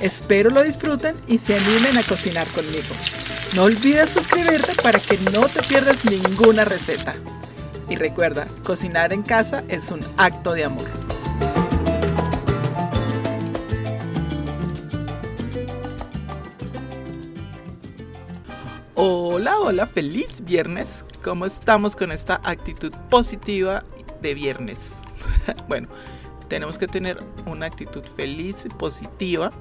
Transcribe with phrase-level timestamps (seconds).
[0.00, 2.94] Espero lo disfruten y se animen a cocinar conmigo.
[3.54, 7.14] No olvides suscribirte para que no te pierdas ninguna receta.
[7.88, 10.88] Y recuerda, cocinar en casa es un acto de amor.
[18.94, 21.04] Hola, hola, feliz viernes.
[21.22, 23.84] ¿Cómo estamos con esta actitud positiva
[24.20, 24.92] de viernes?
[25.68, 25.88] bueno,
[26.48, 29.52] tenemos que tener una actitud feliz y positiva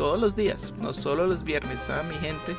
[0.00, 2.56] todos los días, no solo los viernes, ¿ah, mi gente?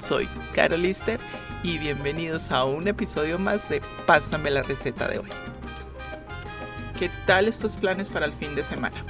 [0.00, 1.20] Soy Carol Lister
[1.62, 5.28] y bienvenidos a un episodio más de Pásame la receta de hoy.
[6.98, 9.04] ¿Qué tal estos planes para el fin de semana?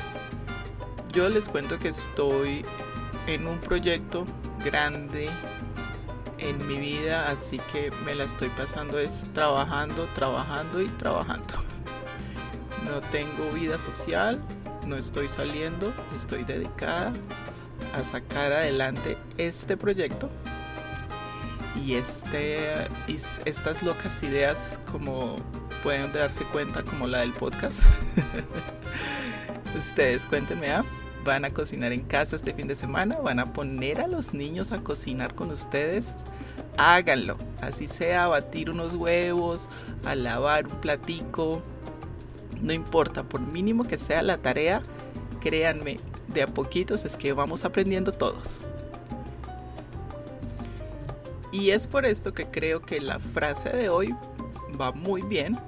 [1.11, 2.67] Yo les cuento que estoy
[3.27, 4.27] en un proyecto
[4.63, 5.31] grande
[6.37, 11.55] en mi vida, así que me la estoy pasando es trabajando, trabajando y trabajando.
[12.85, 14.39] No tengo vida social,
[14.87, 17.13] no estoy saliendo, estoy dedicada
[17.95, 20.31] a sacar adelante este proyecto
[21.85, 22.89] y este
[23.45, 25.37] estas locas ideas como
[25.83, 27.81] pueden darse cuenta como la del podcast.
[29.79, 30.85] Ustedes cuéntenme, ¿ah?
[31.27, 34.73] van a cocinar en casa este fin de semana, van a poner a los niños
[34.73, 36.17] a cocinar con ustedes,
[36.79, 37.37] háganlo.
[37.61, 39.69] Así sea, batir unos huevos,
[40.05, 41.63] a lavar un platico,
[42.61, 44.83] no importa, por mínimo que sea la tarea,
[45.41, 48.65] créanme, de a poquitos es que vamos aprendiendo todos.
[51.53, 54.15] Y es por esto que creo que la frase de hoy
[54.79, 55.59] va muy bien,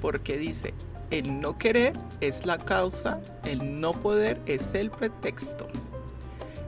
[0.00, 0.74] porque dice,
[1.10, 5.68] el no querer es la causa, el no poder es el pretexto.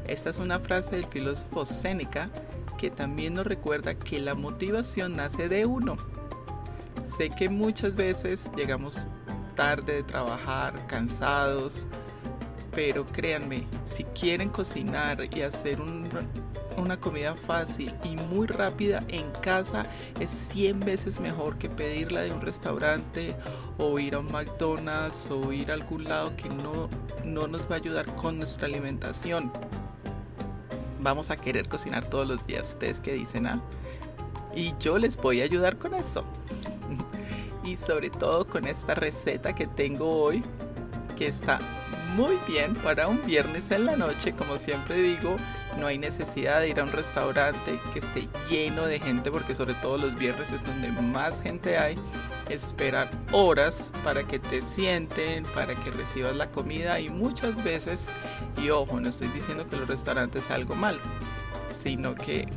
[0.07, 2.31] Esta es una frase del filósofo Séneca
[2.79, 5.97] que también nos recuerda que la motivación nace de uno.
[7.05, 9.09] Sé que muchas veces llegamos
[9.55, 11.87] tarde de trabajar, cansados,
[12.75, 15.79] pero créanme, si quieren cocinar y hacer
[16.77, 19.85] una comida fácil y muy rápida en casa,
[20.19, 23.37] es 100 veces mejor que pedirla de un restaurante
[23.79, 26.89] o ir a un McDonald's o ir a algún lado que no,
[27.25, 29.53] no nos va a ayudar con nuestra alimentación.
[31.01, 33.61] Vamos a querer cocinar todos los días, ustedes que dicen, ah?
[34.55, 36.25] Y yo les voy a ayudar con eso.
[37.65, 40.45] Y sobre todo con esta receta que tengo hoy,
[41.17, 41.59] que está
[42.17, 45.37] muy bien para un viernes en la noche, como siempre digo,
[45.79, 49.75] no hay necesidad de ir a un restaurante que esté lleno de gente, porque sobre
[49.75, 51.97] todo los viernes es donde más gente hay.
[52.51, 58.09] Esperar horas para que te sienten, para que recibas la comida y muchas veces,
[58.63, 61.01] y ojo, no estoy diciendo que los restaurantes sea algo malo,
[61.71, 62.49] sino que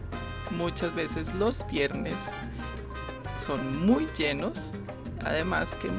[0.52, 2.16] muchas veces los viernes
[3.38, 4.72] son muy llenos
[5.26, 5.90] Además que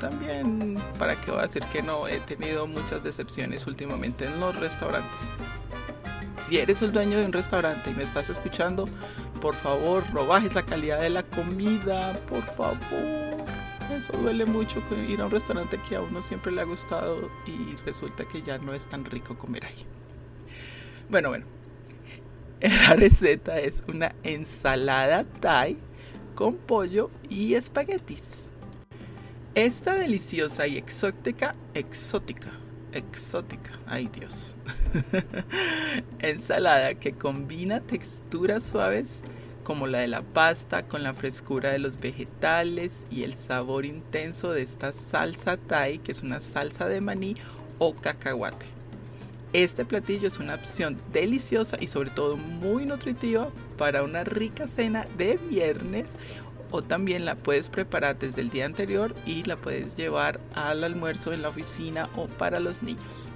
[0.00, 2.08] también, ¿para qué voy a decir que no?
[2.08, 5.32] He tenido muchas decepciones últimamente en los restaurantes.
[6.40, 8.86] Si eres el dueño de un restaurante y me estás escuchando,
[9.40, 13.46] por favor, no bajes la calidad de la comida, por favor.
[13.96, 17.76] Eso duele mucho ir a un restaurante que a uno siempre le ha gustado y
[17.86, 19.86] resulta que ya no es tan rico comer ahí.
[21.08, 21.46] Bueno, bueno.
[22.60, 25.76] La receta es una ensalada Thai
[26.34, 28.41] con pollo y espaguetis.
[29.54, 32.52] Esta deliciosa y exótica, exótica,
[32.90, 34.54] exótica, ay Dios,
[36.20, 39.20] ensalada que combina texturas suaves
[39.62, 44.52] como la de la pasta con la frescura de los vegetales y el sabor intenso
[44.52, 47.36] de esta salsa thai que es una salsa de maní
[47.78, 48.64] o cacahuate.
[49.52, 55.04] Este platillo es una opción deliciosa y sobre todo muy nutritiva para una rica cena
[55.18, 56.06] de viernes
[56.72, 61.32] o también la puedes preparar desde el día anterior y la puedes llevar al almuerzo
[61.32, 63.28] en la oficina o para los niños.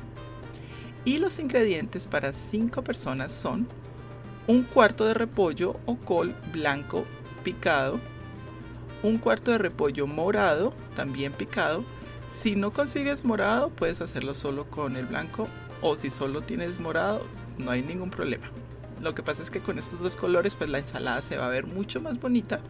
[1.04, 3.68] Y los ingredientes para 5 personas son
[4.48, 7.04] un cuarto de repollo o col blanco
[7.44, 8.00] picado,
[9.02, 11.84] un cuarto de repollo morado también picado.
[12.32, 15.46] Si no consigues morado puedes hacerlo solo con el blanco
[15.82, 17.22] o si solo tienes morado
[17.58, 18.50] no hay ningún problema.
[19.02, 21.50] Lo que pasa es que con estos dos colores pues la ensalada se va a
[21.50, 22.60] ver mucho más bonita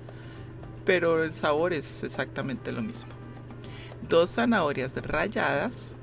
[0.87, 3.13] pero el sabor es exactamente lo mismo.
[4.09, 5.97] Dos zanahorias ralladas,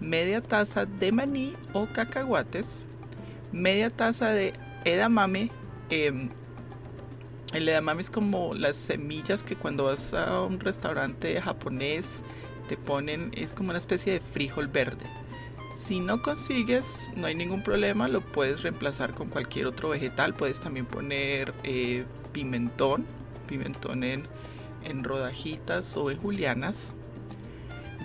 [0.00, 2.84] media taza de maní o cacahuates,
[3.50, 4.52] media taza de
[4.84, 5.50] edamame.
[5.88, 6.28] Em,
[7.54, 12.22] el edamame es como las semillas que cuando vas a un restaurante japonés
[12.68, 15.06] te ponen, es como una especie de frijol verde.
[15.76, 20.34] Si no consigues, no hay ningún problema, lo puedes reemplazar con cualquier otro vegetal.
[20.34, 23.04] Puedes también poner eh, pimentón,
[23.42, 24.26] pimentón en,
[24.84, 26.94] en rodajitas o en julianas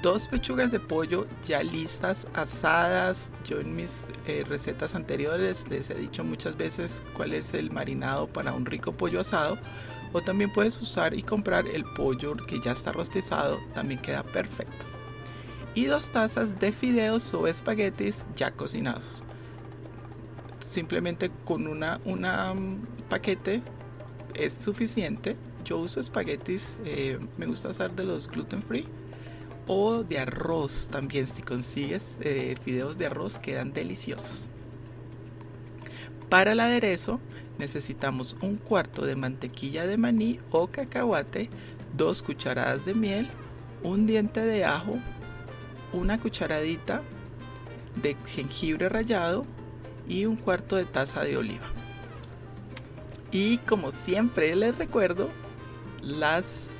[0.01, 3.31] dos pechugas de pollo ya listas, asadas.
[3.45, 8.27] Yo en mis eh, recetas anteriores les he dicho muchas veces cuál es el marinado
[8.27, 9.57] para un rico pollo asado.
[10.13, 14.85] O también puedes usar y comprar el pollo que ya está rostizado, también queda perfecto.
[15.75, 19.23] Y dos tazas de fideos o espaguetis ya cocinados.
[20.59, 22.79] Simplemente con una, una um,
[23.09, 23.61] paquete
[24.33, 25.35] es suficiente.
[25.65, 28.87] Yo uso espaguetis, eh, me gusta usar de los gluten free
[29.67, 34.47] o de arroz también si consigues eh, fideos de arroz quedan deliciosos
[36.29, 37.19] para el aderezo
[37.57, 41.49] necesitamos un cuarto de mantequilla de maní o cacahuate
[41.95, 43.27] dos cucharadas de miel
[43.83, 44.97] un diente de ajo
[45.91, 47.01] una cucharadita
[48.01, 49.45] de jengibre rallado
[50.07, 51.65] y un cuarto de taza de oliva
[53.31, 55.29] y como siempre les recuerdo
[56.01, 56.77] las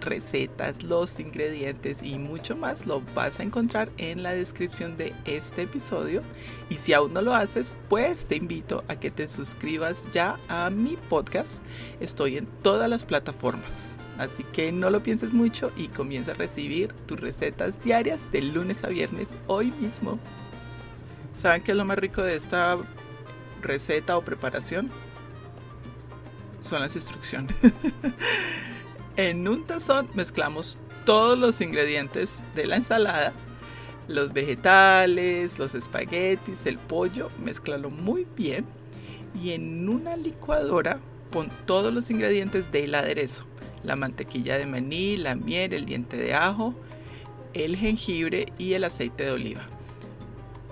[0.00, 5.62] recetas, los ingredientes y mucho más lo vas a encontrar en la descripción de este
[5.62, 6.22] episodio.
[6.70, 10.70] Y si aún no lo haces, pues te invito a que te suscribas ya a
[10.70, 11.62] mi podcast.
[12.00, 13.96] Estoy en todas las plataformas.
[14.18, 18.82] Así que no lo pienses mucho y comienza a recibir tus recetas diarias de lunes
[18.84, 20.18] a viernes hoy mismo.
[21.34, 22.78] ¿Saben qué es lo más rico de esta
[23.60, 24.90] receta o preparación?
[26.66, 27.54] Son las instrucciones.
[29.16, 33.32] En un tazón mezclamos todos los ingredientes de la ensalada,
[34.08, 38.66] los vegetales, los espaguetis, el pollo, mezclalo muy bien
[39.34, 43.46] y en una licuadora pon todos los ingredientes del aderezo,
[43.84, 46.74] la mantequilla de maní, la miel, el diente de ajo,
[47.54, 49.66] el jengibre y el aceite de oliva.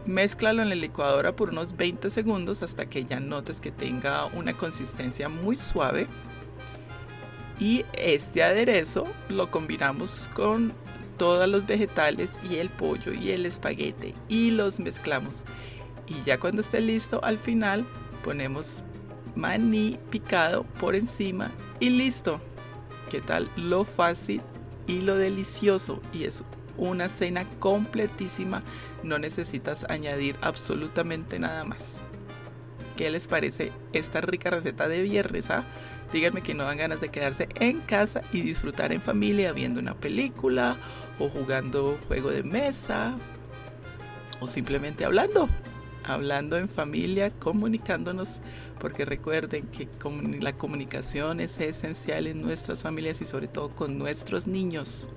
[0.07, 4.55] Mézclalo en la licuadora por unos 20 segundos hasta que ya notes que tenga una
[4.55, 6.07] consistencia muy suave
[7.59, 10.73] y este aderezo lo combinamos con
[11.17, 15.45] todos los vegetales y el pollo y el espaguete y los mezclamos.
[16.07, 17.87] Y ya cuando esté listo, al final
[18.25, 18.83] ponemos
[19.35, 22.41] maní picado por encima y listo.
[23.11, 24.43] ¿Qué tal lo fácil
[24.87, 26.01] y lo delicioso?
[26.13, 26.45] Y es
[26.77, 28.63] una cena completísima.
[29.03, 31.99] No necesitas añadir absolutamente nada más.
[32.97, 35.51] ¿Qué les parece esta rica receta de viernes?
[35.51, 35.65] Ah?
[36.13, 39.95] Díganme que no dan ganas de quedarse en casa y disfrutar en familia viendo una
[39.95, 40.77] película
[41.19, 43.17] o jugando juego de mesa
[44.41, 45.49] o simplemente hablando.
[46.07, 48.43] Hablando en familia, comunicándonos,
[48.79, 49.89] porque recuerden que
[50.41, 55.11] la comunicación es esencial en nuestras familias y sobre todo con nuestros niños.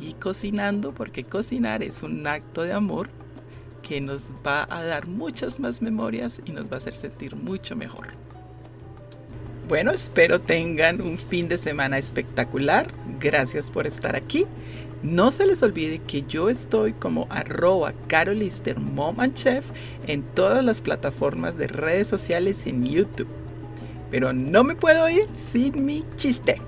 [0.00, 3.10] Y cocinando, porque cocinar es un acto de amor
[3.82, 7.76] que nos va a dar muchas más memorias y nos va a hacer sentir mucho
[7.76, 8.08] mejor.
[9.68, 12.92] Bueno, espero tengan un fin de semana espectacular.
[13.20, 14.46] Gracias por estar aquí.
[15.02, 19.64] No se les olvide que yo estoy como arroba carolister mom and chef
[20.06, 23.28] en todas las plataformas de redes sociales y en YouTube.
[24.10, 26.60] Pero no me puedo ir sin mi chiste.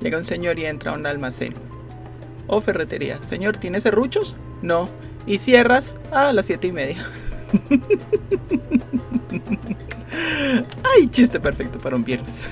[0.00, 1.69] Llega un señor y entra a un almacén.
[2.52, 3.22] Oh, ferretería.
[3.22, 4.34] Señor, ¿tiene serruchos?
[4.60, 4.88] No.
[5.24, 5.94] ¿Y cierras?
[6.10, 6.96] Ah, a las siete y media.
[10.82, 12.42] Ay, chiste perfecto para un viernes.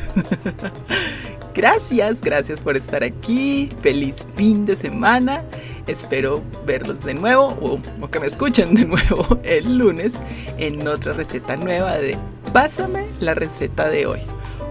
[1.54, 3.70] gracias, gracias por estar aquí.
[3.82, 5.42] Feliz fin de semana.
[5.88, 10.12] Espero verlos de nuevo o, o, que me escuchen de nuevo el lunes
[10.58, 12.16] en otra receta nueva de
[12.52, 14.20] Pásame la receta de hoy.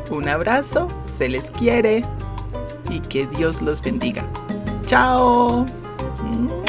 [0.10, 2.04] Un abrazo, se les quiere
[2.90, 4.26] y que Dios los bendiga.
[4.88, 5.66] 加哦。
[6.24, 6.64] 木